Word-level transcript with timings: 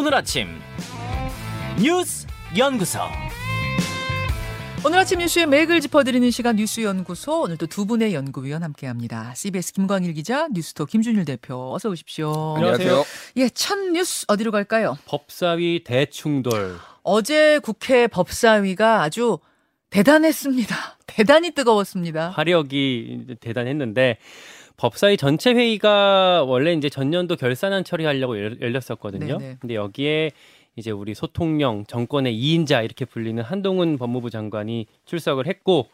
오늘 0.00 0.14
아침 0.14 0.48
뉴스 1.78 2.26
연구소 2.56 3.00
오늘 4.82 4.98
아침 4.98 5.18
뉴스의 5.18 5.46
맥을 5.46 5.82
짚어드리는 5.82 6.30
시간 6.30 6.56
뉴스 6.56 6.80
연구소 6.80 7.42
오늘도 7.42 7.66
두 7.66 7.84
분의 7.84 8.14
연구위원 8.14 8.62
함께합니다. 8.62 9.34
CBS 9.36 9.74
김광일 9.74 10.14
기자, 10.14 10.48
뉴스토 10.48 10.86
김준일 10.86 11.26
대표 11.26 11.74
어서 11.74 11.90
오십시오. 11.90 12.54
안녕하세요. 12.56 13.04
예, 13.36 13.50
첫 13.50 13.78
뉴스 13.90 14.24
어디로 14.26 14.52
갈까요? 14.52 14.96
법사위 15.04 15.84
대충돌. 15.84 16.78
어제 17.02 17.58
국회 17.58 18.06
법사위가 18.06 19.02
아주 19.02 19.38
대단했습니다. 19.90 20.74
대단히 21.06 21.50
뜨거웠습니다. 21.50 22.30
화력이 22.30 23.36
대단했는데 23.40 24.18
법사위 24.76 25.16
전체 25.16 25.52
회의가 25.52 26.44
원래 26.44 26.72
이제 26.72 26.88
전년도 26.88 27.36
결산안 27.36 27.84
처리하려고 27.84 28.40
열렸었거든요. 28.40 29.38
네네. 29.38 29.56
근데 29.60 29.74
여기에 29.74 30.30
이제 30.76 30.90
우리 30.90 31.14
소통령 31.14 31.84
정권의 31.86 32.34
2인자 32.34 32.84
이렇게 32.84 33.04
불리는 33.04 33.42
한동훈 33.42 33.98
법무부 33.98 34.30
장관이 34.30 34.86
출석을 35.04 35.46
했고 35.46 35.88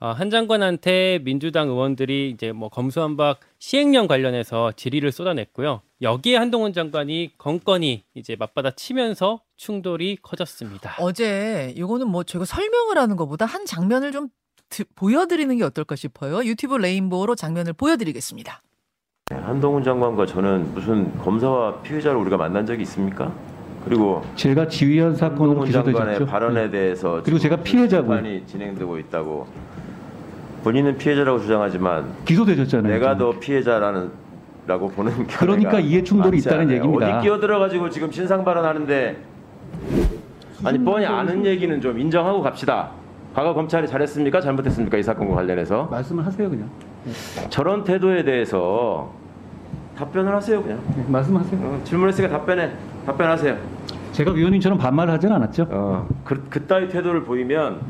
어, 0.00 0.08
한 0.08 0.30
장관한테 0.30 1.20
민주당 1.22 1.68
의원들이 1.68 2.30
이제 2.30 2.52
뭐 2.52 2.68
검수한박 2.68 3.40
시행령 3.58 4.06
관련해서 4.06 4.72
질의를 4.72 5.12
쏟아냈고요. 5.12 5.82
여기에 6.04 6.36
한동훈 6.36 6.74
장관이 6.74 7.32
건건이 7.38 8.04
이제 8.14 8.36
맞받아 8.38 8.72
치면서 8.72 9.40
충돌이 9.56 10.18
커졌습니다. 10.22 10.96
어제 11.00 11.72
이거는 11.76 12.08
뭐 12.08 12.22
제가 12.22 12.44
설명을 12.44 12.98
하는 12.98 13.16
것보다 13.16 13.46
한 13.46 13.64
장면을 13.64 14.12
좀 14.12 14.28
드, 14.68 14.84
보여드리는 14.94 15.56
게 15.56 15.64
어떨까 15.64 15.96
싶어요. 15.96 16.44
유튜브 16.44 16.76
레인보우로 16.76 17.36
장면을 17.36 17.72
보여드리겠습니다. 17.72 18.62
네, 19.30 19.36
한동훈 19.38 19.82
장관과 19.82 20.26
저는 20.26 20.74
무슨 20.74 21.16
검사와 21.18 21.80
피해자를 21.80 22.18
우리가 22.18 22.36
만난 22.36 22.66
적이 22.66 22.82
있습니까? 22.82 23.32
그리고 23.86 24.22
제가 24.36 24.68
지휘한 24.68 25.16
사건으로 25.16 25.64
기소되셨죠. 25.64 26.26
발언에 26.26 26.64
네. 26.64 26.70
대해서 26.70 27.22
그리고 27.24 27.38
제가 27.38 27.56
피해자고 27.56 28.14
이 28.16 28.42
진행되고 28.46 28.98
있다고 28.98 29.46
본인은 30.64 30.98
피해자라고 30.98 31.40
주장하지만 31.40 32.24
기소되셨잖아요. 32.26 32.92
내가 32.92 33.16
더 33.16 33.38
피해자라는 33.38 34.23
라고 34.66 34.88
보는 34.88 35.26
그러니까 35.26 35.78
이해 35.78 36.02
충돌이 36.02 36.38
있다는. 36.38 36.70
얘기입니다. 36.70 37.18
어디 37.18 37.24
끼어들어 37.24 37.58
가지고 37.58 37.90
지금 37.90 38.10
신상 38.10 38.44
발언하는데 38.44 39.16
아니 40.64 40.78
뻔히 40.82 41.04
아는 41.04 41.44
얘기는 41.44 41.80
좀 41.80 41.98
인정하고 41.98 42.40
갑시다. 42.42 42.90
과거 43.34 43.52
검찰이 43.52 43.86
잘했습니까? 43.86 44.40
잘못했습니까? 44.40 44.96
이 44.96 45.02
사건과 45.02 45.34
관련해서 45.34 45.84
말씀을 45.90 46.24
하세요 46.24 46.48
그냥. 46.48 46.70
네. 47.04 47.12
저런 47.50 47.84
태도에 47.84 48.24
대해서 48.24 49.12
답변을 49.98 50.34
하세요 50.34 50.62
그냥. 50.62 50.80
네, 50.96 51.04
말씀하세요. 51.08 51.60
어, 51.60 51.80
질문했으니까 51.84 52.38
답변해. 52.38 52.70
답변하세요. 53.04 53.56
제가 54.12 54.30
위원님처럼 54.30 54.78
반말을 54.78 55.12
하진 55.12 55.30
않았죠. 55.32 55.66
어, 55.70 56.08
그, 56.24 56.42
그따위 56.48 56.88
태도를 56.88 57.24
보이면 57.24 57.80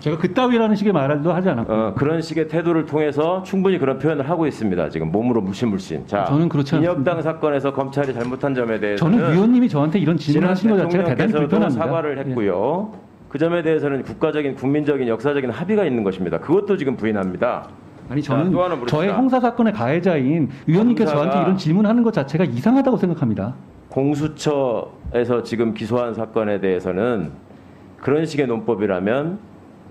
제가 0.00 0.16
그따위라는 0.16 0.74
식의 0.76 0.92
말도 0.92 1.32
하지 1.32 1.50
않았고 1.50 1.72
어, 1.72 1.94
그런 1.94 2.22
식의 2.22 2.48
태도를 2.48 2.86
통해서 2.86 3.42
충분히 3.42 3.78
그런 3.78 3.98
표현을 3.98 4.28
하고 4.28 4.46
있습니다. 4.46 4.88
지금 4.88 5.12
몸으로 5.12 5.42
무신물신. 5.42 6.06
자, 6.06 6.24
저는 6.24 6.48
그렇지 6.48 6.76
인혁당 6.76 7.16
않습니다. 7.18 7.22
사건에서 7.22 7.72
검찰이 7.72 8.14
잘못한 8.14 8.54
점에 8.54 8.80
대해서 8.80 9.04
저는 9.04 9.34
위원님이 9.34 9.68
저한테 9.68 9.98
이런 9.98 10.16
질문하신 10.16 10.70
것 10.70 10.76
자체가 10.78 11.04
대단히 11.04 11.32
불편합니다. 11.32 11.84
사과를 11.84 12.16
예. 12.16 12.20
했고요. 12.22 12.90
예. 12.94 12.98
그 13.28 13.38
점에 13.38 13.62
대해서는 13.62 14.02
국가적인 14.02 14.56
국민적인 14.56 15.06
역사적인 15.06 15.50
합의가 15.50 15.84
있는 15.84 16.02
것입니다. 16.02 16.38
그것도 16.38 16.76
지금 16.78 16.96
부인합니다. 16.96 17.68
아니 18.08 18.22
저는 18.22 18.52
자, 18.52 18.86
저의 18.86 19.10
형사 19.10 19.38
사건의 19.38 19.72
가해자인 19.72 20.48
위원님께서 20.66 21.12
저한테 21.12 21.42
이런 21.42 21.56
질문하는 21.56 22.02
것 22.02 22.12
자체가 22.12 22.44
이상하다고 22.44 22.96
생각합니다. 22.96 23.54
공수처에서 23.90 25.42
지금 25.44 25.74
기소한 25.74 26.14
사건에 26.14 26.58
대해서는 26.58 27.30
그런 27.98 28.24
식의 28.24 28.46
논법이라면 28.46 29.49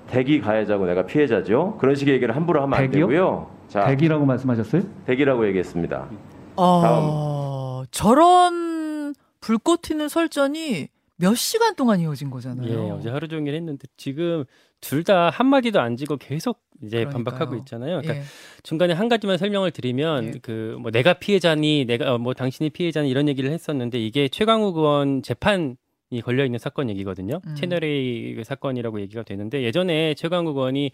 대기 0.10 0.42
가해자고 0.42 0.86
내가 0.86 1.06
피해자죠. 1.06 1.78
그런 1.80 1.96
식의 1.96 2.14
얘기를 2.16 2.36
함부로 2.36 2.62
하면 2.64 2.78
대기요? 2.80 3.04
안 3.06 3.10
되고요. 3.10 3.52
자, 3.68 3.86
대기라고 3.88 4.26
말씀하셨어요? 4.26 4.82
대기라고 5.06 5.48
얘기했습니다. 5.48 6.10
어, 6.56 7.84
저런 7.92 9.14
불꽃 9.40 9.82
튀는 9.84 10.10
설전이 10.10 10.88
몇 11.18 11.36
시간 11.36 11.76
동안 11.76 12.00
이어진 12.00 12.30
거잖아요. 12.30 12.70
예, 12.70 12.92
어제 12.92 13.10
하루 13.10 13.28
종일 13.28 13.54
했는데 13.56 13.88
지금 13.98 14.46
둘 14.82 15.04
다 15.04 15.30
한 15.30 15.48
마디도 15.48 15.80
안 15.82 15.98
지고 15.98 16.16
계속 16.18 16.62
이제 16.82 17.00
그러니까요. 17.00 17.14
반박하고 17.26 17.56
있잖아요. 17.58 18.00
그러니까 18.02 18.16
예. 18.16 18.24
중간에 18.64 18.94
한 18.94 19.10
가지만 19.10 19.38
설명을 19.38 19.72
드리면 19.72 20.26
예. 20.36 20.40
그뭐 20.42 20.92
내가 20.92 21.14
피해자니 21.14 21.86
내가 21.86 22.14
어, 22.14 22.18
뭐 22.18 22.34
당신이 22.34 22.70
피해자니 22.70 23.10
이런 23.10 23.28
얘기를 23.28 23.52
했었는데 23.52 24.00
이게 24.00 24.30
최강욱 24.30 24.78
의원 24.78 25.22
재판 25.22 25.76
이 26.12 26.22
걸려 26.22 26.44
있는 26.46 26.58
사건 26.60 26.90
얘기거든요. 26.90 27.40
음. 27.46 27.56
채널 27.56 27.84
A 27.84 28.34
그 28.36 28.44
사건이라고 28.44 29.00
얘기가 29.02 29.24
되는데 29.24 29.62
예전에 29.64 30.16
최강욱 30.16 30.58
의원이 30.58 30.92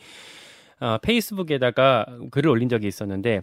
어, 0.81 0.97
페이스북에다가 1.01 2.05
글을 2.31 2.49
올린 2.49 2.67
적이 2.67 2.87
있었는데 2.87 3.41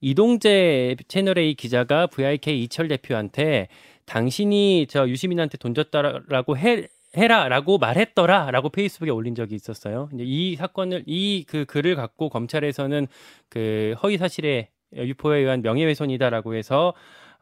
이동재 0.00 0.96
채널 1.08 1.38
A 1.38 1.54
기자가 1.54 2.06
VIK 2.08 2.62
이철 2.64 2.88
대표한테 2.88 3.68
당신이 4.04 4.86
저 4.90 5.08
유시민한테 5.08 5.56
돈 5.56 5.74
줬다라고 5.74 6.58
해 6.58 6.88
해라라고 7.16 7.78
말했더라라고 7.78 8.68
페이스북에 8.70 9.08
올린 9.10 9.34
적이 9.36 9.54
있었어요. 9.54 10.10
이제 10.12 10.24
이 10.26 10.56
사건을 10.56 11.04
이 11.06 11.44
그 11.48 11.64
글을 11.64 11.94
갖고 11.94 12.28
검찰에서는 12.28 13.06
그 13.48 13.94
허위 14.02 14.18
사실에 14.18 14.68
유포에 14.94 15.38
의한 15.38 15.62
명예훼손이다라고 15.62 16.54
해서 16.54 16.92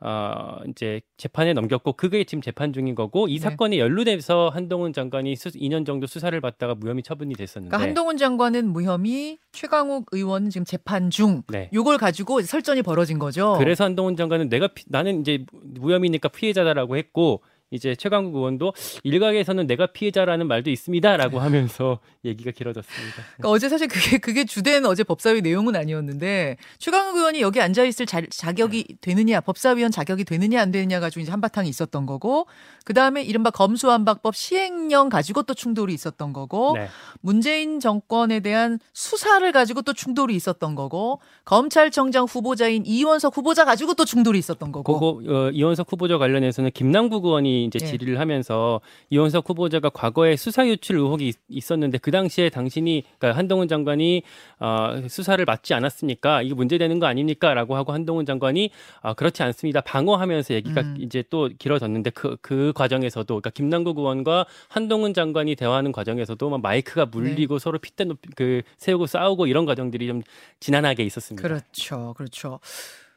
어 0.04 0.58
이제 0.68 1.00
재판에 1.16 1.52
넘겼고 1.52 1.92
그게 1.92 2.24
지금 2.24 2.42
재판 2.42 2.72
중인 2.72 2.96
거고 2.96 3.28
이 3.28 3.34
네. 3.34 3.38
사건이 3.38 3.78
연루돼서 3.78 4.50
한동훈 4.52 4.92
장관이 4.92 5.36
수, 5.36 5.50
2년 5.50 5.86
정도 5.86 6.08
수사를 6.08 6.38
받다가 6.40 6.74
무혐의 6.74 7.04
처분이 7.04 7.34
됐었는데 7.34 7.70
그러니까 7.70 7.88
한동훈 7.88 8.16
장관은 8.16 8.66
무혐의 8.72 9.38
최강욱 9.52 10.06
의원은 10.10 10.50
지금 10.50 10.64
재판 10.64 11.10
중 11.10 11.42
네. 11.48 11.70
요걸 11.72 11.98
가지고 11.98 12.42
설전이 12.42 12.82
벌어진 12.82 13.20
거죠. 13.20 13.54
그래서 13.58 13.84
한동훈 13.84 14.16
장관은 14.16 14.48
내가 14.48 14.66
피, 14.68 14.84
나는 14.88 15.20
이제 15.20 15.44
무혐의니까 15.52 16.28
피해자다라고 16.28 16.96
했고 16.96 17.42
이제 17.72 17.96
최강욱 17.96 18.34
의원도 18.36 18.74
일각에서는 19.02 19.66
내가 19.66 19.86
피해자라는 19.86 20.46
말도 20.46 20.70
있습니다라고 20.70 21.40
하면서 21.40 21.98
얘기가 22.24 22.52
길어졌습니다. 22.52 23.14
그러니까 23.36 23.48
어제 23.48 23.68
사실 23.68 23.88
그게 23.88 24.18
그게 24.18 24.44
주된 24.44 24.84
어제 24.86 25.02
법사위 25.02 25.40
내용은 25.40 25.74
아니었는데 25.74 26.58
최강욱 26.78 27.16
의원이 27.16 27.40
여기 27.40 27.60
앉아 27.60 27.84
있을 27.84 28.06
자, 28.06 28.20
격이 28.52 28.98
되느냐 29.00 29.40
법사위원 29.40 29.90
자격이 29.90 30.24
되느냐 30.24 30.60
안 30.60 30.70
되느냐 30.70 31.00
가지고 31.00 31.22
이제 31.22 31.30
한바탕이 31.30 31.68
있었던 31.68 32.06
거고 32.06 32.46
그 32.84 32.94
다음에 32.94 33.22
이른바 33.22 33.50
검수완박법 33.50 34.36
시행령 34.36 35.08
가지고 35.08 35.42
또 35.42 35.54
충돌이 35.54 35.94
있었던 35.94 36.32
거고 36.32 36.74
네. 36.76 36.88
문재인 37.20 37.80
정권에 37.80 38.40
대한 38.40 38.78
수사를 38.92 39.50
가지고 39.50 39.82
또 39.82 39.92
충돌이 39.92 40.34
있었던 40.36 40.74
거고 40.74 41.20
검찰청장 41.44 42.24
후보자인 42.24 42.84
이원석 42.84 43.36
후보자 43.36 43.64
가지고 43.64 43.94
또 43.94 44.04
충돌이 44.04 44.38
있었던 44.38 44.72
거고. 44.72 44.92
그거 44.92 45.20
어, 45.32 45.50
이원석 45.50 45.90
후보자 45.90 46.18
관련해서는 46.18 46.70
김남국 46.72 47.24
의원이 47.24 47.61
이제 47.64 47.78
예. 47.82 47.86
질의를 47.86 48.18
하면서 48.20 48.80
이원석 49.10 49.48
후보자가 49.48 49.90
과거에 49.90 50.36
수사 50.36 50.66
유출 50.66 50.96
의혹이 50.96 51.32
있었는데 51.48 51.98
그 51.98 52.10
당시에 52.10 52.50
당신이 52.50 53.04
그러니까 53.18 53.38
한동훈 53.38 53.68
장관이 53.68 54.22
어, 54.58 55.02
수사를 55.08 55.42
맡지 55.44 55.74
않았습니까? 55.74 56.42
이게 56.42 56.54
문제되는 56.54 56.98
거 56.98 57.06
아닙니까?라고 57.06 57.76
하고 57.76 57.92
한동훈 57.92 58.26
장관이 58.26 58.70
아, 59.00 59.14
그렇지 59.14 59.42
않습니다. 59.42 59.80
방어하면서 59.80 60.54
얘기가 60.54 60.80
음. 60.82 60.96
이제 60.98 61.22
또 61.30 61.48
길어졌는데 61.58 62.10
그그 62.10 62.36
그 62.40 62.72
과정에서도 62.74 63.26
그러니까 63.26 63.50
김남국 63.50 63.98
의원과 63.98 64.46
한동훈 64.68 65.14
장관이 65.14 65.54
대화하는 65.56 65.92
과정에서도 65.92 66.50
막 66.50 66.60
마이크가 66.60 67.06
물리고 67.06 67.58
네. 67.58 67.62
서로 67.62 67.78
핏대 67.78 68.04
높, 68.04 68.18
그 68.36 68.62
세우고 68.76 69.06
싸우고 69.06 69.46
이런 69.46 69.64
과정들이 69.66 70.06
좀 70.06 70.22
지난하게 70.60 71.02
있었습니다. 71.04 71.46
그렇죠, 71.46 72.14
그렇죠. 72.16 72.60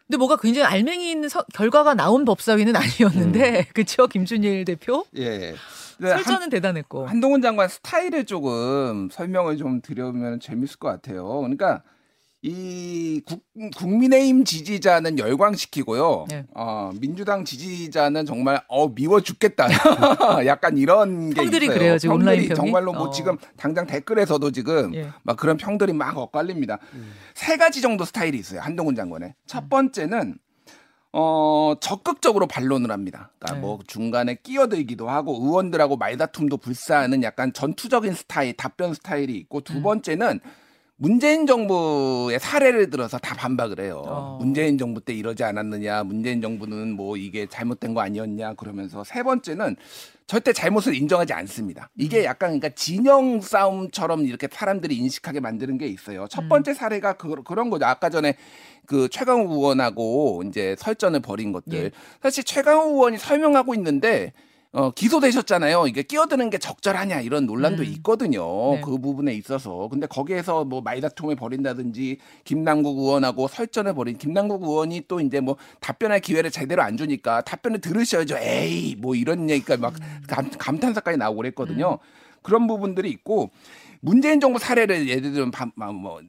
근데 0.08 0.18
뭐가 0.18 0.38
굉장히 0.38 0.68
알맹이 0.68 1.10
있는 1.10 1.30
서, 1.30 1.44
결과가 1.54 1.96
나온 1.96 2.26
법사위는 2.26 2.76
아니었는데 2.76 3.60
음. 3.60 3.64
그쵸 3.74 4.08
김준일 4.08 4.66
대표? 4.66 5.06
예. 5.18 5.56
설전은 6.00 6.42
한, 6.42 6.50
대단했고 6.50 7.08
한동훈 7.08 7.42
장관 7.42 7.70
스타일을 7.70 8.26
조금 8.26 9.10
설명을 9.12 9.58
좀 9.58 9.82
드려면 9.82 10.40
재밌을 10.40 10.78
것 10.78 10.90
같아요. 10.90 11.26
그러니까 11.26 11.82
이 12.48 13.24
국, 13.26 13.44
국민의힘 13.76 14.46
지지자는 14.46 15.18
열광시키고요. 15.18 16.26
네. 16.30 16.46
어, 16.54 16.92
민주당 17.02 17.44
지지자는 17.44 18.28
정말 18.28 18.62
어 18.68 18.94
미워 18.94 19.20
죽겠다. 19.20 19.66
약간 20.46 20.78
이런 20.78 21.32
게 21.32 21.42
평들이 21.42 21.66
있어요. 21.66 21.78
그래요. 21.80 21.98
지금 21.98 22.18
평들이 22.20 22.38
온라인 22.38 22.54
정말로 22.54 22.94
뭐 22.94 23.06
어. 23.06 23.10
지금 23.10 23.40
당장 23.58 23.88
댓글에서도 23.88 24.52
지금 24.52 24.94
예. 24.94 25.10
막 25.24 25.38
그런 25.38 25.58
평들이 25.58 25.92
막 25.94 26.16
엇갈립니다. 26.16 26.78
음. 26.94 27.14
세 27.34 27.58
가지 27.58 27.82
정도 27.82 28.06
스타일이 28.06 28.38
있어요. 28.38 28.62
한동훈 28.62 28.94
장관의. 28.94 29.34
첫 29.48 29.64
음. 29.64 29.70
번째는 29.70 30.38
어, 31.14 31.74
적극적으로 31.82 32.46
반론을 32.46 32.92
합니다. 32.92 33.32
그러니까 33.40 33.56
네. 33.56 33.62
뭐 33.62 33.80
중간에 33.88 34.36
끼어들기도 34.36 35.10
하고 35.10 35.40
의원들하고 35.42 35.98
말다툼도 35.98 36.58
불사하는 36.58 37.24
약간 37.24 37.54
전투적인 37.54 38.14
스타일, 38.14 38.56
답변 38.56 38.94
스타일이 38.94 39.34
있고 39.38 39.62
두 39.62 39.78
음. 39.78 39.82
번째는 39.82 40.42
문재인 40.98 41.46
정부의 41.46 42.40
사례를 42.40 42.90
들어서 42.90 43.18
다 43.18 43.36
반박을 43.36 43.82
해요. 43.82 44.02
어. 44.06 44.38
문재인 44.40 44.78
정부 44.78 45.02
때 45.02 45.14
이러지 45.14 45.44
않았느냐, 45.44 46.04
문재인 46.06 46.42
정부는 46.42 46.94
뭐 46.94 47.18
이게 47.18 47.48
잘못된 47.48 47.94
거 47.94 48.00
아니었냐 48.00 48.54
그러면서 48.54 49.04
세 49.04 49.22
번째는 49.22 49.76
절대 50.26 50.54
잘못을 50.54 50.96
인정하지 50.96 51.34
않습니다. 51.34 51.90
이게 51.98 52.20
음. 52.20 52.24
약간 52.24 52.60
그러니까 52.60 52.70
진영 52.70 53.42
싸움처럼 53.42 54.26
이렇게 54.26 54.48
사람들이 54.50 54.96
인식하게 54.96 55.42
만드는 55.42 55.78
게 55.78 55.86
있어요. 55.88 56.28
첫 56.30 56.44
음. 56.46 56.50
번째 56.50 56.74
사례가 56.74 57.14
그, 57.14 57.44
그런 57.44 57.70
거죠. 57.70 57.86
아까 57.86 58.10
전에 58.10 58.36
그 58.86 59.10
최강욱 59.10 59.52
의원하고 59.52 60.44
이제 60.48 60.76
설전을 60.80 61.20
벌인 61.20 61.52
것들. 61.52 61.74
예. 61.74 61.92
사실 62.24 62.46
최강욱 62.46 62.96
의원이 62.96 63.18
설명하고 63.18 63.76
있는데 63.76 64.32
어, 64.76 64.92
기소되셨잖아요. 64.92 65.88
이게 65.88 66.04
끼어드는 66.04 66.50
게 66.50 66.58
적절하냐 66.58 67.22
이런 67.22 67.46
논란도 67.46 67.84
음. 67.84 67.88
있거든요. 67.94 68.74
네. 68.74 68.82
그 68.82 68.98
부분에 68.98 69.34
있어서. 69.34 69.88
근데 69.88 70.06
거기에서 70.06 70.66
뭐 70.66 70.82
말다툼을 70.82 71.38
벌인다든지 71.38 72.18
김남국 72.44 73.00
의원하고 73.00 73.48
설전을 73.48 73.94
벌인 73.94 74.18
김남국 74.18 74.64
의원이 74.64 75.04
또 75.08 75.22
이제 75.22 75.40
뭐 75.40 75.56
답변할 75.80 76.20
기회를 76.20 76.52
제대로 76.52 76.82
안 76.82 76.98
주니까 76.98 77.40
답변을 77.42 77.80
들으셔야죠. 77.80 78.38
에이 78.38 78.98
뭐 79.00 79.16
이런 79.16 79.50
얘기가 79.50 79.78
막 79.78 79.94
음. 79.96 80.24
감, 80.28 80.50
감탄사까지 80.52 81.18
나오고 81.18 81.38
그랬거든요. 81.38 81.94
음. 81.94 82.26
그런 82.42 82.68
부분들이 82.68 83.10
있고 83.10 83.52
문재인 84.06 84.40
정부 84.40 84.60
사례를 84.60 85.10
예를 85.10 85.32
들면 85.34 85.52
뭐 85.96 86.22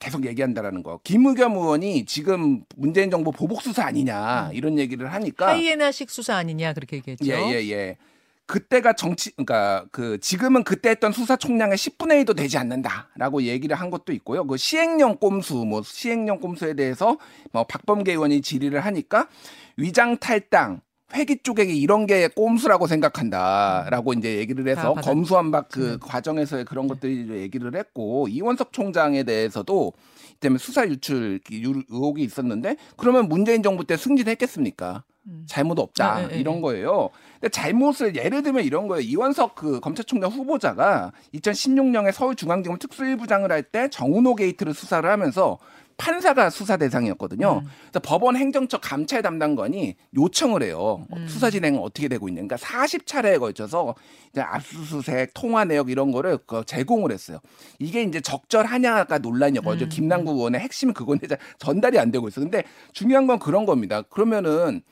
계속 0.00 0.26
얘기한다라는 0.26 0.82
거. 0.82 0.98
김의겸 1.04 1.52
의원이 1.52 2.04
지금 2.04 2.64
문재인 2.74 3.08
정부 3.08 3.30
보복 3.30 3.62
수사 3.62 3.84
아니냐 3.86 4.48
음. 4.48 4.54
이런 4.54 4.78
얘기를 4.78 5.12
하니까 5.12 5.46
하이에나식 5.46 6.10
수사 6.10 6.34
아니냐 6.34 6.72
그렇게 6.72 6.96
얘기했죠. 6.96 7.24
예예 7.24 7.62
예, 7.62 7.70
예. 7.70 7.96
그때가 8.46 8.94
정치 8.94 9.30
그러니까 9.36 9.86
그 9.92 10.18
지금은 10.18 10.64
그때 10.64 10.90
했던 10.90 11.12
수사 11.12 11.36
총량의 11.36 11.78
10분의 11.78 12.24
1도 12.24 12.34
되지 12.34 12.58
않는다라고 12.58 13.44
얘기를 13.44 13.76
한 13.76 13.90
것도 13.90 14.12
있고요. 14.14 14.44
그 14.44 14.56
시행령 14.56 15.16
꼼수 15.16 15.54
뭐 15.54 15.82
시행령 15.84 16.40
꼼수에 16.40 16.74
대해서 16.74 17.16
뭐 17.52 17.62
박범계 17.62 18.10
의원이 18.10 18.42
질의를 18.42 18.80
하니까 18.80 19.28
위장 19.76 20.18
탈당 20.18 20.80
회기 21.14 21.38
쪼개기 21.42 21.78
이런 21.80 22.06
게 22.06 22.28
꼼수라고 22.28 22.86
생각한다라고 22.86 24.12
이제 24.14 24.38
얘기를 24.38 24.66
해서 24.68 24.94
검수한박 24.94 25.68
그 25.68 25.92
음. 25.94 25.98
과정에서의 26.00 26.64
그런 26.64 26.86
네. 26.86 26.94
것들이 26.94 27.40
얘기를 27.40 27.74
했고 27.74 28.28
이원석 28.28 28.72
총장에 28.72 29.22
대해서도 29.24 29.92
때문에 30.40 30.58
수사 30.58 30.86
유출 30.86 31.40
의혹이 31.50 32.22
있었는데 32.22 32.76
그러면 32.96 33.28
문재인 33.28 33.62
정부 33.62 33.84
때 33.84 33.96
승진했겠습니까? 33.96 35.04
음. 35.26 35.44
잘못 35.46 35.78
없다 35.78 36.12
아, 36.14 36.26
네, 36.28 36.38
이런 36.38 36.56
네. 36.56 36.60
거예요. 36.62 37.10
근데 37.34 37.50
잘못을 37.50 38.16
예를 38.16 38.42
들면 38.42 38.64
이런 38.64 38.88
거예요. 38.88 39.02
이원석 39.02 39.54
그 39.54 39.78
검찰총장 39.80 40.30
후보자가 40.30 41.12
2016년에 41.34 42.12
서울중앙지검 42.12 42.78
특수일부장을 42.78 43.52
할 43.52 43.62
때 43.62 43.88
정운호 43.90 44.34
게이트를 44.34 44.72
수사를 44.72 45.08
하면서 45.08 45.58
판사가 46.00 46.48
수사 46.48 46.78
대상이었거든요. 46.78 47.60
음. 47.62 47.68
그래서 47.90 48.00
법원 48.02 48.36
행정처 48.36 48.78
감찰 48.78 49.20
담당관이 49.20 49.96
요청을 50.16 50.62
해요. 50.62 51.06
음. 51.14 51.28
수사 51.28 51.50
진행은 51.50 51.78
어떻게 51.78 52.08
되고. 52.08 52.26
그러니까 52.26 52.56
40차례에 52.56 53.38
걸쳐서 53.38 53.94
이제 54.32 54.40
압수수색, 54.40 55.34
통화 55.34 55.64
내역 55.64 55.90
이런 55.90 56.10
거를 56.10 56.38
그 56.46 56.64
제공을 56.64 57.12
했어요. 57.12 57.38
이게 57.78 58.02
이제 58.02 58.20
적절하냐가 58.20 59.18
논란이었거든요. 59.18 59.84
음. 59.84 59.88
김남국 59.90 60.36
의원의 60.36 60.60
핵심은 60.60 60.94
그건데 60.94 61.28
전달이 61.58 61.98
안 61.98 62.10
되고 62.10 62.26
있어. 62.28 62.40
근데 62.40 62.64
중요한 62.92 63.26
건 63.26 63.38
그런 63.38 63.66
겁니다. 63.66 64.00
그러면은 64.02 64.82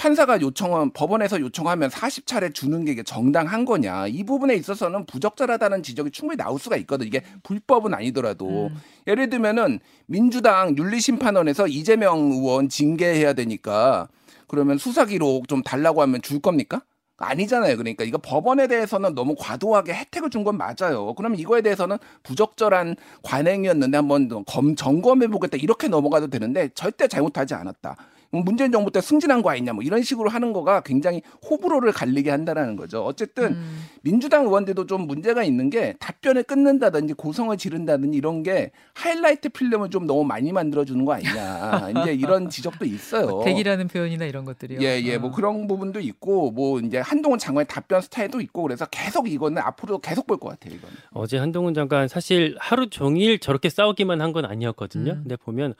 판사가 0.00 0.40
요청한 0.40 0.90
법원에서 0.94 1.42
요청하면 1.42 1.90
40차례 1.90 2.54
주는 2.54 2.86
게 2.86 3.02
정당한 3.02 3.66
거냐 3.66 4.06
이 4.06 4.24
부분에 4.24 4.54
있어서는 4.54 5.04
부적절하다는 5.04 5.82
지적이 5.82 6.10
충분히 6.10 6.38
나올 6.38 6.58
수가 6.58 6.76
있거든 6.76 7.06
이게 7.06 7.22
불법은 7.42 7.92
아니더라도 7.92 8.68
음. 8.68 8.76
예를 9.06 9.28
들면은 9.28 9.78
민주당 10.06 10.74
윤리심판원에서 10.78 11.66
이재명 11.66 12.32
의원 12.32 12.70
징계해야 12.70 13.34
되니까 13.34 14.08
그러면 14.46 14.78
수사 14.78 15.04
기록 15.04 15.48
좀 15.48 15.62
달라고 15.62 16.00
하면 16.00 16.22
줄 16.22 16.40
겁니까? 16.40 16.80
아니잖아요. 17.18 17.76
그러니까 17.76 18.02
이거 18.02 18.16
법원에 18.16 18.66
대해서는 18.68 19.14
너무 19.14 19.34
과도하게 19.38 19.92
혜택을 19.92 20.30
준 20.30 20.44
건 20.44 20.56
맞아요. 20.56 21.12
그러면 21.14 21.38
이거에 21.38 21.60
대해서는 21.60 21.98
부적절한 22.22 22.96
관행이었는데 23.22 23.98
한번 23.98 24.44
검 24.46 24.74
점검해 24.74 25.26
보겠다 25.26 25.58
이렇게 25.58 25.88
넘어가도 25.88 26.28
되는데 26.28 26.70
절대 26.74 27.06
잘못하지 27.06 27.52
않았다. 27.52 27.96
뭐 28.32 28.42
문재인 28.42 28.70
정부 28.70 28.90
때 28.90 29.00
승진한 29.00 29.42
거 29.42 29.50
아니냐 29.50 29.72
뭐 29.72 29.82
이런 29.82 30.02
식으로 30.02 30.30
하는 30.30 30.52
거가 30.52 30.82
굉장히 30.82 31.22
호불호를 31.48 31.92
갈리게 31.92 32.30
한다라는 32.30 32.76
거죠. 32.76 33.04
어쨌든 33.04 33.54
음. 33.54 33.82
민주당 34.02 34.44
의원들도 34.44 34.86
좀 34.86 35.06
문제가 35.06 35.42
있는 35.42 35.68
게 35.68 35.94
답변을 35.98 36.44
끊는다든지 36.44 37.14
고성을 37.14 37.56
지른다든지 37.56 38.16
이런 38.16 38.42
게 38.42 38.70
하이라이트 38.94 39.48
필름을 39.48 39.90
좀 39.90 40.06
너무 40.06 40.24
많이 40.24 40.52
만들어 40.52 40.84
주는 40.84 41.04
거 41.04 41.12
아니냐. 41.14 41.90
이제 42.02 42.14
이런 42.14 42.48
지적도 42.48 42.84
있어요. 42.84 43.42
대기라는 43.44 43.88
표현이나 43.88 44.24
이런 44.26 44.44
것들이요. 44.44 44.80
예, 44.80 45.00
예. 45.02 45.18
뭐 45.18 45.30
어. 45.30 45.32
그런 45.32 45.66
부분도 45.66 46.00
있고 46.00 46.50
뭐 46.52 46.78
이제 46.80 46.98
한동훈 46.98 47.38
장관의 47.38 47.66
답변 47.66 48.00
스타일도 48.00 48.40
있고 48.40 48.62
그래서 48.62 48.86
계속 48.86 49.28
이거는 49.30 49.60
앞으로 49.62 49.98
계속 49.98 50.26
볼 50.26 50.40
것 50.40 50.48
같아요, 50.50 50.74
이건. 50.76 50.88
어제 51.12 51.36
한동훈 51.36 51.74
장관 51.74 52.08
사실 52.08 52.56
하루 52.58 52.88
종일 52.88 53.38
저렇게 53.40 53.68
싸우기만 53.68 54.20
한 54.22 54.30
건 54.30 54.44
아니었거든요. 54.44 55.10
음. 55.12 55.20
근데 55.24 55.34
보면 55.34 55.74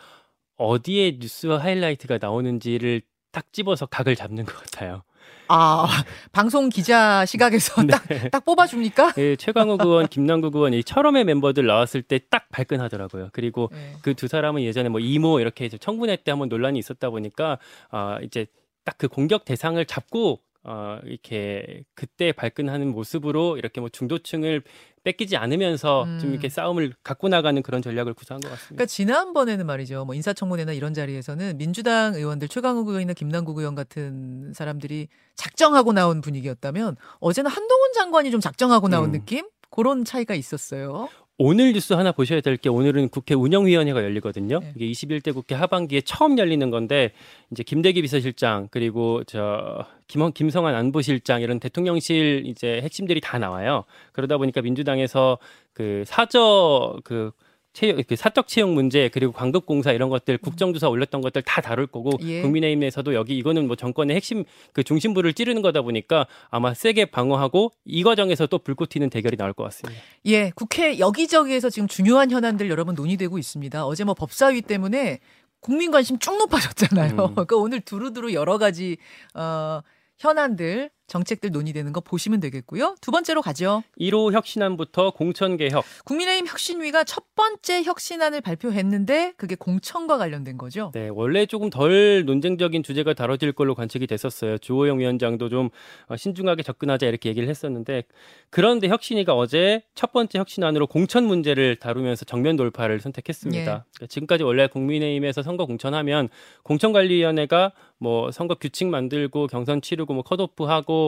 어디에 0.60 1.18
뉴스 1.18 1.46
하이라이트가 1.46 2.18
나오는지를 2.20 3.02
딱 3.32 3.52
집어서 3.52 3.86
각을 3.86 4.14
잡는 4.16 4.44
것 4.44 4.54
같아요. 4.56 5.02
아 5.48 5.86
방송 6.32 6.68
기자 6.68 7.24
시각에서 7.26 7.82
네. 7.82 7.88
딱, 7.88 8.30
딱 8.30 8.44
뽑아줍니까? 8.44 9.12
네, 9.12 9.36
최강욱 9.36 9.82
의원, 9.84 10.06
김남국 10.08 10.54
의원 10.56 10.74
이 10.74 10.82
철험의 10.84 11.24
멤버들 11.24 11.66
나왔을 11.66 12.02
때 12.02 12.18
딱 12.30 12.48
발끈하더라고요. 12.50 13.30
그리고 13.32 13.68
네. 13.72 13.94
그두 14.02 14.28
사람은 14.28 14.62
예전에 14.62 14.88
뭐 14.88 15.00
이모 15.00 15.40
이렇게 15.40 15.68
청문회 15.68 16.16
때 16.16 16.30
한번 16.30 16.48
논란이 16.48 16.78
있었다 16.78 17.10
보니까 17.10 17.58
아 17.90 18.18
이제 18.22 18.46
딱 18.84 18.96
그 18.98 19.08
공격 19.08 19.44
대상을 19.44 19.82
잡고 19.86 20.40
어, 20.62 20.98
이렇게 21.04 21.84
그때 21.94 22.32
발끈하는 22.32 22.88
모습으로 22.92 23.56
이렇게 23.56 23.80
뭐 23.80 23.88
중도층을 23.88 24.62
뺏기지 25.02 25.36
않으면서 25.36 26.04
음. 26.04 26.18
좀 26.20 26.30
이렇게 26.30 26.48
싸움을 26.48 26.94
갖고 27.02 27.28
나가는 27.28 27.60
그런 27.62 27.80
전략을 27.82 28.14
구사한 28.14 28.40
것 28.40 28.48
같습니다. 28.50 28.68
그러니까 28.68 28.86
지난번에는 28.86 29.66
말이죠. 29.66 30.04
뭐 30.04 30.14
인사청문회나 30.14 30.72
이런 30.72 30.92
자리에서는 30.92 31.56
민주당 31.56 32.14
의원들 32.14 32.48
최강욱 32.48 32.88
의원이나 32.88 33.14
김남국 33.14 33.58
의원 33.58 33.74
같은 33.74 34.52
사람들이 34.54 35.08
작정하고 35.36 35.92
나온 35.92 36.20
분위기였다면 36.20 36.96
어제는 37.20 37.50
한동훈 37.50 37.92
장관이 37.94 38.30
좀 38.30 38.40
작정하고 38.40 38.88
나온 38.88 39.06
음. 39.06 39.12
느낌? 39.12 39.46
그런 39.70 40.04
차이가 40.04 40.34
있었어요. 40.34 41.08
오늘 41.42 41.72
뉴스 41.72 41.94
하나 41.94 42.12
보셔야 42.12 42.42
될 42.42 42.58
게 42.58 42.68
오늘은 42.68 43.08
국회 43.08 43.34
운영위원회가 43.34 44.04
열리거든요. 44.04 44.60
네. 44.60 44.72
이게 44.76 44.90
21대 44.90 45.32
국회 45.32 45.54
하반기에 45.54 46.02
처음 46.02 46.36
열리는 46.36 46.68
건데 46.70 47.12
이제 47.50 47.62
김대기 47.62 48.02
비서실장 48.02 48.68
그리고 48.70 49.24
저 49.24 49.86
김, 50.06 50.30
김성한 50.32 50.74
안보실장 50.74 51.40
이런 51.40 51.58
대통령실 51.58 52.42
이제 52.44 52.82
핵심들이 52.82 53.22
다 53.22 53.38
나와요. 53.38 53.84
그러다 54.12 54.36
보니까 54.36 54.60
민주당에서 54.60 55.38
그 55.72 56.04
사저 56.06 56.98
그 57.04 57.30
채용, 57.72 58.02
그 58.08 58.16
사적 58.16 58.48
채용 58.48 58.74
문제 58.74 59.08
그리고 59.08 59.32
광급공사 59.32 59.92
이런 59.92 60.08
것들 60.08 60.38
국정조사 60.38 60.88
올렸던 60.88 61.20
것들 61.20 61.42
다 61.42 61.60
다룰 61.60 61.86
거고 61.86 62.12
예. 62.22 62.42
국민의힘 62.42 62.82
에서도 62.82 63.14
여기 63.14 63.36
이거는 63.38 63.66
뭐 63.66 63.76
정권의 63.76 64.16
핵심 64.16 64.44
그 64.72 64.82
중심부를 64.82 65.34
찌르는 65.34 65.62
거다 65.62 65.82
보니까 65.82 66.26
아마 66.50 66.74
세게 66.74 67.06
방어하고 67.06 67.70
이 67.84 68.02
과정에서 68.02 68.46
또 68.46 68.58
불꽃 68.58 68.88
튀는 68.88 69.10
대결이 69.10 69.36
나올 69.36 69.52
것 69.52 69.64
같습니다. 69.64 70.00
예, 70.26 70.50
국회 70.54 70.98
여기저기에서 70.98 71.70
지금 71.70 71.86
중요한 71.86 72.30
현안들 72.30 72.68
여러분 72.70 72.94
논의되고 72.94 73.38
있습니다. 73.38 73.86
어제 73.86 74.04
뭐 74.04 74.14
법사위 74.14 74.62
때문에 74.62 75.20
국민 75.60 75.90
관심 75.90 76.18
쭉 76.18 76.36
높아졌잖아요. 76.38 77.12
음. 77.12 77.16
그러니까 77.34 77.56
오늘 77.56 77.80
두루두루 77.80 78.32
여러 78.32 78.58
가지 78.58 78.96
어 79.34 79.80
현안들 80.18 80.90
정책들 81.10 81.50
논의되는 81.50 81.92
거 81.92 82.00
보시면 82.00 82.38
되겠고요. 82.38 82.94
두 83.00 83.10
번째로 83.10 83.42
가죠. 83.42 83.82
1호 83.98 84.32
혁신안부터 84.32 85.10
공천 85.10 85.56
개혁. 85.56 85.84
국민의힘 86.04 86.46
혁신위가 86.46 87.02
첫 87.02 87.34
번째 87.34 87.82
혁신안을 87.82 88.40
발표했는데 88.40 89.32
그게 89.36 89.56
공천과 89.56 90.18
관련된 90.18 90.56
거죠. 90.56 90.92
네, 90.94 91.08
원래 91.08 91.46
조금 91.46 91.68
덜 91.68 92.24
논쟁적인 92.24 92.84
주제가 92.84 93.14
다뤄질 93.14 93.52
걸로 93.52 93.74
관측이 93.74 94.06
됐었어요. 94.06 94.58
주호영 94.58 95.00
위원장도 95.00 95.48
좀 95.48 95.70
어, 96.06 96.16
신중하게 96.16 96.62
접근하자 96.62 97.06
이렇게 97.06 97.28
얘기를 97.28 97.48
했었는데 97.48 98.04
그런데 98.50 98.86
혁신위가 98.86 99.34
어제 99.34 99.82
첫 99.96 100.12
번째 100.12 100.38
혁신안으로 100.38 100.86
공천 100.86 101.24
문제를 101.24 101.74
다루면서 101.76 102.24
정면 102.24 102.54
돌파를 102.54 103.00
선택했습니다. 103.00 103.60
예. 103.60 103.64
그러니까 103.64 104.06
지금까지 104.08 104.44
원래 104.44 104.68
국민의힘에서 104.68 105.42
선거 105.42 105.66
공천하면 105.66 106.28
공천관리위원회가 106.62 107.72
뭐 107.98 108.30
선거 108.30 108.54
규칙 108.54 108.86
만들고 108.86 109.48
경선 109.48 109.82
치르고 109.82 110.14
뭐 110.14 110.22
컷오프하고 110.22 110.99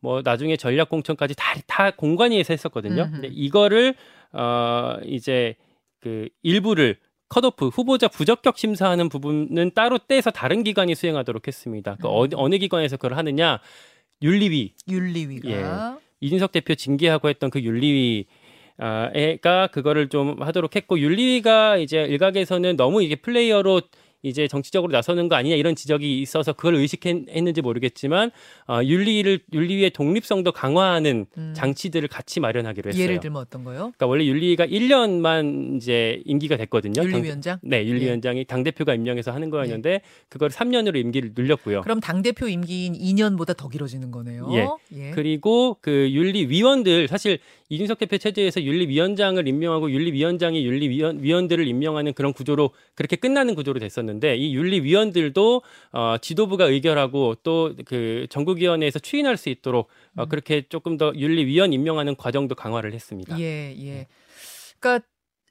뭐 0.00 0.22
나중에 0.24 0.56
전략 0.56 0.88
공천까지 0.90 1.34
다, 1.36 1.54
다 1.66 1.90
공관위에서 1.90 2.52
했었거든요. 2.54 3.02
음흠. 3.02 3.12
근데 3.12 3.28
이거를 3.28 3.94
어 4.32 4.96
이제 5.04 5.54
그 6.00 6.28
일부를 6.42 6.96
컷오프 7.28 7.68
후보자 7.68 8.08
부적격 8.08 8.56
심사하는 8.58 9.08
부분은 9.08 9.72
따로 9.74 9.98
떼서 9.98 10.30
다른 10.30 10.62
기관이 10.64 10.94
수행하도록 10.94 11.46
했습니다. 11.46 11.96
그 12.00 12.08
음. 12.08 12.28
어 12.34 12.48
느 12.48 12.58
기관에서 12.58 12.96
그걸 12.96 13.16
하느냐 13.18 13.60
윤리위. 14.22 14.74
윤리위가 14.88 15.48
예. 15.50 15.64
이준석 16.20 16.52
대표 16.52 16.74
징계하고 16.74 17.28
했던 17.28 17.50
그 17.50 17.60
윤리위 17.60 18.26
가 19.42 19.66
그거를 19.68 20.08
좀 20.08 20.40
하도록 20.40 20.74
했고 20.74 20.98
윤리위가 20.98 21.78
이제 21.78 22.02
일각에서는 22.02 22.76
너무 22.76 23.02
이게 23.02 23.16
플레이어로 23.16 23.82
이제 24.28 24.46
정치적으로 24.48 24.92
나서는 24.92 25.28
거 25.28 25.36
아니냐 25.36 25.56
이런 25.56 25.74
지적이 25.74 26.20
있어서 26.20 26.52
그걸 26.52 26.74
의식했는지 26.76 27.60
모르겠지만 27.62 28.30
어, 28.68 28.80
윤리를 28.82 29.40
윤리위의 29.52 29.90
독립성도 29.90 30.52
강화하는 30.52 31.26
음. 31.36 31.52
장치들을 31.56 32.08
같이 32.08 32.40
마련하기로 32.40 32.90
했어요. 32.90 33.02
예를 33.02 33.20
들면 33.20 33.40
어떤 33.40 33.64
거요? 33.64 33.78
그러니까 33.78 34.06
원래 34.06 34.24
윤리위가 34.26 34.66
1년만 34.66 35.76
이제 35.76 36.22
임기가 36.24 36.56
됐거든요. 36.56 37.02
윤리위원장? 37.02 37.58
네, 37.62 37.86
윤리위원장이 37.86 38.40
예. 38.40 38.44
당 38.44 38.62
대표가 38.62 38.94
임명해서 38.94 39.32
하는 39.32 39.50
거였는데 39.50 39.90
예. 39.90 40.00
그걸 40.28 40.50
3년으로 40.50 40.96
임기를 40.96 41.32
늘렸고요. 41.34 41.82
그럼 41.82 42.00
당 42.00 42.22
대표 42.22 42.48
임기인 42.48 42.94
2년보다 42.94 43.56
더 43.56 43.68
길어지는 43.68 44.10
거네요. 44.10 44.48
예. 44.52 44.68
예. 44.96 45.10
그리고 45.12 45.76
그 45.80 46.10
윤리위원들 46.10 47.08
사실 47.08 47.38
이준석 47.70 47.98
대표 47.98 48.18
체제에서 48.18 48.62
윤리위원장을 48.62 49.46
임명하고 49.46 49.90
윤리위원장이 49.90 50.64
윤리위원 50.64 51.22
위원들을 51.22 51.66
임명하는 51.66 52.12
그런 52.12 52.32
구조로 52.32 52.70
그렇게 52.94 53.16
끝나는 53.16 53.54
구조로 53.54 53.80
됐었는데 53.80 54.36
이 54.36 54.54
윤리위원들도 54.54 55.62
어, 55.92 56.16
지도부가 56.20 56.64
의결하고 56.66 57.36
또 57.42 57.68
그 57.84 58.26
전국위원회에서 58.30 58.98
추인할 58.98 59.36
수 59.36 59.48
있도록 59.48 59.88
어, 60.16 60.24
음. 60.24 60.28
그렇게 60.28 60.62
조금 60.68 60.96
더 60.96 61.12
윤리위원 61.14 61.72
임명하는 61.72 62.16
과정도 62.16 62.54
강화를 62.54 62.92
했습니다. 62.92 63.38
예, 63.40 63.74
예. 63.78 64.06
그러니까 64.78 65.06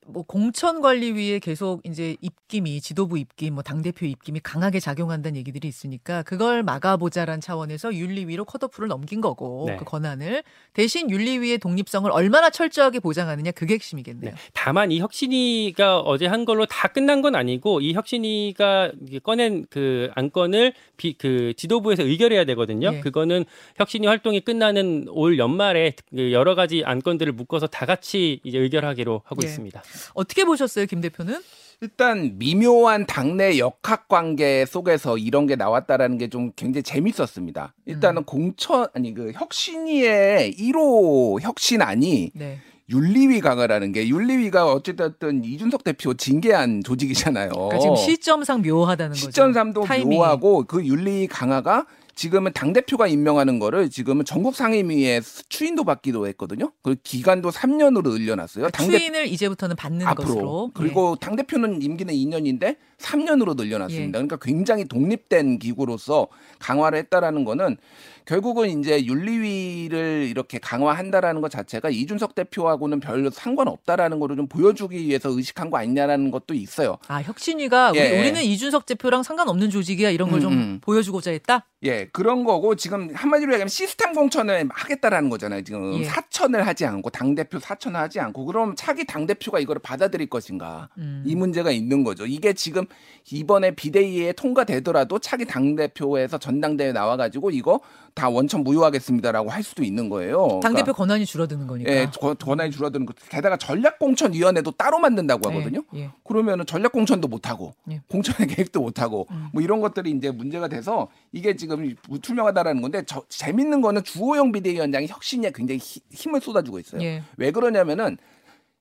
뭐 0.10 0.24
공천관리위에 0.24 1.40
계속 1.40 1.82
이제 1.86 2.16
입김이 2.22 2.80
지도부 2.82 3.18
입김, 3.18 3.56
뭐 3.56 3.64
당대표 3.64 4.06
입김이 4.06 4.40
강하게 4.42 4.80
작용한다는 4.80 5.38
얘기들이 5.38 5.68
있으니까 5.68 6.24
그걸 6.24 6.64
막아보자란 6.64 7.42
차원에서 7.42 7.94
윤리위로 7.94 8.46
컷오프를 8.46 8.88
넘긴 8.88 9.20
거고 9.20 9.66
네. 9.68 9.76
그 9.76 9.84
권한을 9.84 10.44
대신 10.74 11.10
윤리위의 11.10 11.58
독립성을 11.58 12.10
얼마나 12.10 12.50
철저하게 12.50 13.00
보장하느냐 13.00 13.52
그게 13.52 13.74
핵심이겠네요. 13.74 14.32
네. 14.32 14.38
다만 14.54 14.92
이 14.92 15.00
혁신위가 15.00 16.00
어제 16.00 16.26
한 16.26 16.46
걸로 16.46 16.66
다 16.66 16.88
끝난 16.88 17.22
건 17.22 17.36
아니고 17.36 17.82
이 17.82 17.94
혁신위가 17.94 18.94
꺼낸 19.24 19.66
그 19.70 20.10
안건을 20.16 20.74
비, 20.96 21.18
그 21.18 21.54
지도부에서 21.58 22.04
의결해야 22.04 22.46
되거든요. 22.46 22.92
네. 22.92 23.02
그거는 23.02 23.44
혁신위 23.76 24.08
활동이 24.08 24.40
끝나는 24.40 25.08
올 25.10 25.38
연말에 25.38 25.94
그 26.10 26.32
여러 26.32 26.56
가지 26.56 26.84
안건들을 26.86 27.34
묶어서 27.34 27.68
다 27.68 27.86
같이 27.86 28.40
이제 28.44 28.58
의결하기로 28.58 29.22
하고 29.26 29.42
네. 29.42 29.48
있습니다. 29.48 29.84
어떻게 30.14 30.46
보셨어요, 30.46 30.86
김 30.86 31.02
대표는? 31.02 31.40
일단 31.82 32.40
미묘한 32.40 33.06
당내 33.06 33.60
역학 33.60 34.08
관계 34.08 34.66
속에서 34.66 35.18
이런 35.20 35.46
게 35.46 35.56
나왔다라는 35.56 36.18
게 36.18 36.28
좀 36.28 36.52
굉장히 36.56 36.82
재밌었습니다. 36.84 37.74
일단은 37.86 38.24
음. 38.24 38.26
공천 38.26 38.88
아니 38.96 39.14
그 39.14 39.32
혁신위의 39.34 40.56
1호 40.56 41.40
혁신안이 41.42 42.32
네. 42.34 42.60
윤리위 42.90 43.42
강화라는 43.42 43.92
게 43.92 44.08
윤리위가 44.08 44.72
어쨌든 44.72 45.44
이준석 45.44 45.84
대표 45.84 46.14
징계한 46.14 46.84
조직이잖아요. 46.84 47.50
그러니까 47.52 47.80
지금 47.80 47.96
시점상 47.96 48.62
묘하다는 48.62 49.12
거죠. 49.12 49.20
시점상도 49.26 49.86
묘하고 50.06 50.64
그 50.64 50.86
윤리 50.86 51.28
강화가 51.28 51.86
지금은 52.18 52.52
당 52.52 52.74
대표가 52.74 53.06
임명하는 53.06 53.60
거를 53.60 53.92
지금은 53.92 54.26
전국 54.26 54.56
상임위에 54.56 55.22
추인도 55.50 55.84
받기도 55.84 56.26
했거든요. 56.30 56.72
그 56.82 56.96
기간도 56.96 57.52
3년으로 57.52 58.10
늘려놨어요. 58.10 58.72
당 58.72 58.90
추인을 58.90 59.28
이제부터는 59.28 59.76
받는 59.76 60.06
앞으로. 60.08 60.28
것으로. 60.28 60.72
그리고 60.74 61.16
예. 61.16 61.24
당 61.24 61.36
대표는 61.36 61.84
임기는 61.84 62.12
2년인데 62.12 62.78
3년으로 62.98 63.56
늘려놨습니다. 63.56 64.08
예. 64.08 64.12
그러니까 64.12 64.38
굉장히 64.42 64.86
독립된 64.86 65.60
기구로서 65.60 66.28
강화를 66.58 66.98
했다라는 66.98 67.46
거는 67.46 67.78
결국은 68.26 68.80
이제 68.80 69.06
윤리위를 69.06 70.28
이렇게 70.30 70.58
강화한다라는 70.58 71.40
것 71.42 71.50
자체가 71.50 71.90
이준석 71.90 72.36
대표하고는 72.36 73.00
별로 73.00 73.30
상관없다라는 73.30 74.20
거를 74.20 74.36
좀 74.36 74.48
보여주기 74.48 75.08
위해서 75.08 75.30
의식한 75.30 75.70
거 75.70 75.78
아니냐라는 75.78 76.32
것도 76.32 76.54
있어요. 76.54 76.98
아 77.08 77.22
혁신위가 77.22 77.94
예. 77.96 78.20
우리, 78.20 78.32
는 78.32 78.42
이준석 78.44 78.86
대표랑 78.86 79.24
상관없는 79.24 79.70
조직이야 79.70 80.10
이런 80.10 80.30
걸좀 80.30 80.52
음, 80.52 80.58
음. 80.58 80.80
보여주고자 80.82 81.32
했다. 81.32 81.66
예 81.84 82.07
그런 82.12 82.44
거고 82.44 82.76
지금 82.76 83.10
한마디로 83.14 83.54
얘기하면 83.54 83.70
시스템 83.70 84.14
공천을 84.14 84.68
하겠다라는 84.72 85.30
거잖아요. 85.30 85.64
지금 85.64 85.94
예. 86.00 86.06
사천을 86.06 86.66
하지 86.66 86.86
않고 86.86 87.10
당 87.10 87.36
대표 87.36 87.60
사천을 87.60 88.00
하지 88.00 88.20
않고 88.20 88.46
그럼 88.46 88.76
차기 88.76 89.06
당 89.06 89.26
대표가 89.26 89.60
이거를 89.60 89.82
받아들일 89.82 90.30
것인가 90.30 90.90
음. 90.98 91.24
이 91.26 91.36
문제가 91.36 91.72
있는 91.72 92.04
거죠. 92.04 92.26
이게 92.26 92.54
지금 92.54 92.86
이번에 93.32 93.72
비대위에 93.72 94.34
통과되더라도 94.34 95.20
차기 95.20 95.46
당 95.46 95.76
대표에서 95.76 96.38
전당대회 96.38 96.92
나와가지고 96.92 97.52
이거 97.52 97.80
다 98.18 98.30
원천 98.30 98.64
무효하겠습니다라고 98.64 99.52
할 99.52 99.62
수도 99.62 99.84
있는 99.84 100.10
거예요. 100.10 100.60
당 100.64 100.74
대표 100.74 100.86
그러니까, 100.86 100.94
권한이 100.94 101.26
줄어드는 101.28 101.68
거니까. 101.68 101.92
예, 101.92 102.10
권한이 102.40 102.72
줄어드는 102.72 103.06
거. 103.06 103.14
게다가 103.30 103.58
전략공천위원회도 103.58 104.72
따로 104.72 104.98
만든다고 104.98 105.52
예, 105.52 105.56
하거든요. 105.56 105.84
예, 105.94 106.00
예. 106.00 106.12
그러면은 106.24 106.66
전략공천도 106.66 107.28
못 107.28 107.48
하고 107.48 107.76
예. 107.92 108.02
공천의 108.10 108.48
계획도 108.56 108.82
못 108.82 109.02
하고 109.02 109.28
음. 109.30 109.50
뭐 109.54 109.62
이런 109.62 109.82
것들이 109.82 110.10
이제 110.10 110.32
문제가 110.32 110.68
돼서 110.68 111.10
이게 111.32 111.56
지금 111.56 111.96
투명하다라는 112.24 112.82
건데 112.82 113.04
저, 113.06 113.24
재밌는 113.30 113.82
거는 113.82 114.04
주호영 114.04 114.52
비대위원장이 114.52 115.06
혁신에 115.08 115.52
굉장히 115.54 115.80
히, 115.80 116.02
힘을 116.10 116.42
쏟아주고 116.42 116.80
있어요. 116.80 117.02
예. 117.04 117.22
왜 117.38 117.52
그러냐면은 117.52 118.18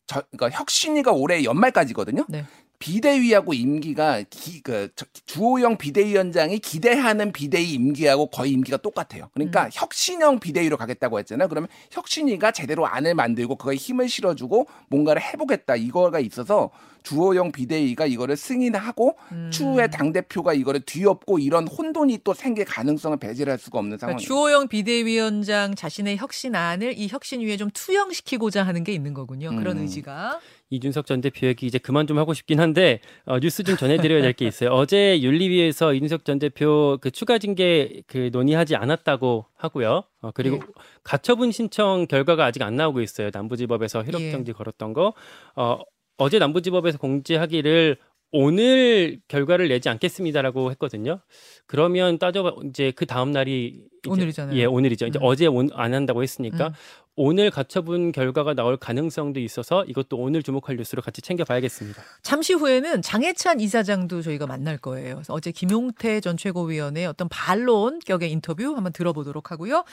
저, 0.07 0.23
그러니까 0.31 0.59
혁신이가 0.59 1.12
올해 1.12 1.45
연말까지거든요. 1.45 2.25
네. 2.28 2.47
비대위하고 2.78 3.54
임기가 3.54 4.25
기, 4.30 4.61
그, 4.62 4.88
주호영 5.26 5.78
비대위원장이 5.78 6.59
기대하는 6.59 7.33
비대위 7.33 7.73
임기하고 7.73 8.26
거의 8.28 8.52
임기가 8.52 8.78
똑같아요. 8.78 9.30
그러니까 9.35 9.64
음. 9.64 9.71
혁신형 9.73 10.40
비대위로 10.40 10.76
가겠다고 10.76 11.18
했잖아요. 11.18 11.49
그러면 11.49 11.68
혁신이가 11.90 12.52
제대로 12.52 12.87
안을 12.87 13.14
만들고 13.14 13.56
그거에 13.56 13.76
힘을 13.76 14.09
실어주고 14.09 14.66
뭔가를 14.88 15.23
해보겠다 15.23 15.76
이거가 15.76 16.21
있어서 16.21 16.71
주호영 17.06 17.52
비대위가 17.52 18.06
이거를 18.06 18.37
승인하고 18.37 19.16
음. 19.30 19.50
추후에 19.52 19.87
당 19.87 20.12
대표가 20.12 20.54
이거를 20.54 20.80
뒤엎고 20.80 21.38
이런 21.38 21.68
혼돈이 21.68 22.21
또 22.25 22.35
생길 22.35 22.64
가능성을 22.64 23.16
배제할 23.18 23.59
수가 23.59 23.78
없는 23.78 23.97
상황. 23.99 24.16
그러니까 24.16 24.26
주호영 24.26 24.66
비대위원장 24.66 25.76
자신의 25.76 26.16
혁신안을 26.16 26.99
이 26.99 27.06
혁신위에 27.06 27.59
좀 27.59 27.71
투영시키고자 27.73 28.64
하는 28.64 28.83
게 28.83 28.92
있는 28.92 29.14
거군요. 29.14 29.50
그런 29.50 29.76
음. 29.76 29.83
의지가. 29.83 30.40
이준석 30.71 31.07
전 31.07 31.21
대표 31.21 31.47
얘기 31.47 31.67
이제 31.67 31.79
그만 31.79 32.07
좀 32.07 32.19
하고 32.19 32.35
싶긴 32.35 32.59
한데 32.61 33.01
어, 33.25 33.39
뉴스 33.39 33.63
좀 33.63 33.77
전해드려야 33.77 34.21
될 34.23 34.33
게 34.33 34.47
있어요. 34.49 34.71
어제 34.71 35.21
윤리위에서 35.21 35.95
이준석 35.95 36.25
전 36.25 36.39
대표 36.39 36.99
그 37.01 37.11
추가 37.11 37.39
징계 37.39 38.03
그 38.07 38.31
논의하지 38.33 38.77
않았다고 38.77 39.47
하고요. 39.55 40.03
어, 40.23 40.31
그리고 40.35 40.57
예. 40.57 40.61
가처분 41.05 41.53
신청 41.53 42.07
결과가 42.07 42.45
아직 42.45 42.63
안 42.63 42.75
나오고 42.77 43.01
있어요. 43.01 43.31
남부지법에서 43.33 44.03
효력정지 44.03 44.51
예. 44.51 44.53
걸었던 44.53 44.93
거. 44.93 45.15
어, 45.55 45.79
어제 46.19 46.39
남부지법에서 46.39 46.99
공지하기를 46.99 47.99
오늘 48.33 49.21
결과를 49.29 49.69
내지 49.69 49.89
않겠습니다라고 49.89 50.71
했거든요. 50.73 51.21
그러면 51.67 52.19
따져 52.19 52.57
이제 52.69 52.91
그 52.91 53.07
다음 53.07 53.31
날이 53.31 53.85
오늘이잖아요. 54.07 54.57
예, 54.59 54.65
오늘이죠. 54.65 55.07
이제 55.07 55.19
음. 55.19 55.25
어제 55.25 55.47
온, 55.47 55.69
안 55.73 55.95
한다고 55.95 56.23
했으니까 56.23 56.69
음. 56.69 56.73
오늘 57.19 57.51
가처분 57.51 58.13
결과가 58.13 58.53
나올 58.53 58.77
가능성도 58.77 59.41
있어서 59.41 59.85
이것도 59.87 60.19
오늘 60.19 60.43
주목할 60.43 60.77
뉴스로 60.77 61.01
같이 61.01 61.23
챙겨봐야겠습니다. 61.23 62.03
잠시 62.23 62.53
후에는 62.53 63.01
장해찬 63.01 63.59
이사장도 63.61 64.21
저희가 64.21 64.47
만날 64.47 64.77
거예요. 64.77 65.23
어제 65.31 65.51
김용태 65.51 66.21
전 66.21 66.37
최고위원의 66.37 67.07
어떤 67.07 67.29
반론 67.31 68.01
격의 68.01 68.31
인터뷰 68.31 68.75
한번 68.77 68.93
들어보도록 68.93 69.51
하고요. 69.51 69.85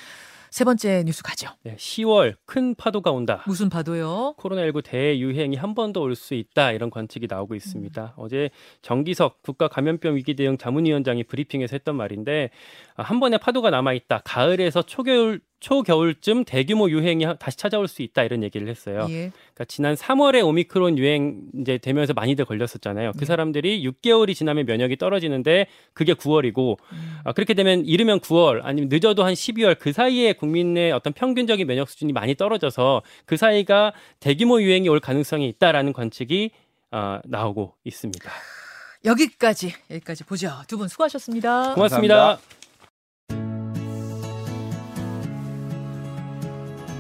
세 0.51 0.65
번째 0.65 1.03
뉴스 1.05 1.23
가죠. 1.23 1.49
네, 1.63 1.75
10월 1.77 2.35
큰 2.45 2.75
파도가 2.75 3.09
온다. 3.09 3.41
무슨 3.47 3.69
파도요? 3.69 4.35
코로나19 4.37 4.83
대유행이 4.83 5.55
한 5.55 5.73
번 5.73 5.93
더 5.93 6.01
올 6.03 6.15
수 6.15 6.35
있다 6.35 6.73
이런 6.73 6.89
관측이 6.91 7.25
나오고 7.27 7.55
있습니다. 7.55 8.03
음. 8.03 8.09
어제 8.17 8.49
정기석 8.83 9.41
국가 9.41 9.67
감염병 9.69 10.15
위기 10.17 10.35
대응 10.35 10.57
자문위원장이 10.59 11.23
브리핑에서 11.23 11.73
했던 11.73 11.95
말인데 11.95 12.51
아, 12.95 13.01
한 13.01 13.19
번의 13.19 13.39
파도가 13.39 13.69
남아 13.71 13.93
있다. 13.93 14.21
가을에서 14.25 14.83
초겨울 14.83 15.41
초겨울쯤 15.63 16.43
대규모 16.43 16.89
유행이 16.89 17.25
다시 17.39 17.57
찾아올 17.57 17.87
수 17.87 18.01
있다 18.01 18.23
이런 18.23 18.43
얘기를 18.43 18.67
했어요. 18.67 19.07
예. 19.09 19.31
그러니까 19.53 19.65
지난 19.67 19.95
3월에 19.95 20.45
오미크론 20.45 20.97
유행 20.97 21.41
이제 21.59 21.77
되면서 21.77 22.13
많이들 22.13 22.43
걸렸었잖아요. 22.43 23.13
그 23.13 23.19
네. 23.19 23.25
사람들이 23.25 23.81
6개월이 23.89 24.35
지나면 24.35 24.65
면역이 24.65 24.97
떨어지는데 24.97 25.67
그게 25.93 26.13
9월이고 26.13 26.77
음. 26.91 27.17
아, 27.23 27.31
그렇게 27.31 27.53
되면 27.53 27.85
이르면 27.85 28.19
9월 28.19 28.59
아니면 28.63 28.89
늦어도 28.91 29.23
한 29.23 29.33
12월 29.33 29.79
그 29.79 29.93
사이에 29.93 30.33
국민의 30.33 30.91
어떤 30.91 31.13
평균적인 31.13 31.65
면역 31.65 31.89
수준이 31.89 32.11
많이 32.11 32.35
떨어져서 32.35 33.01
그 33.25 33.37
사이가 33.37 33.93
대규모 34.19 34.61
유행이 34.61 34.89
올 34.89 34.99
가능성이 34.99 35.47
있다라는 35.47 35.93
관측이 35.93 36.51
어, 36.91 37.19
나오고 37.23 37.73
있습니다. 37.85 38.29
여기까지 39.05 39.73
여기까지 39.89 40.23
보죠. 40.25 40.51
두 40.67 40.77
분 40.77 40.87
수고하셨습니다. 40.89 41.73
고맙습니다. 41.73 42.15
감사합니다. 42.15 42.62